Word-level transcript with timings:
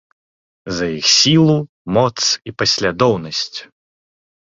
За 0.77 0.85
іх 0.99 1.09
сілу, 1.17 1.57
моц 1.97 2.13
і 2.53 2.53
паслядоўнасць. 2.61 3.59